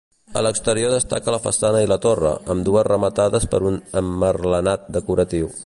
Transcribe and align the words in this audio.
A 0.39 0.41
l'exterior 0.43 0.93
destaca 0.93 1.35
la 1.35 1.39
façana 1.43 1.83
i 1.85 1.89
la 1.91 1.99
torre, 2.05 2.31
ambdues 2.55 2.87
rematades 2.89 3.47
per 3.53 3.61
un 3.73 3.79
emmerletat 4.03 4.93
decoratiu. 4.99 5.55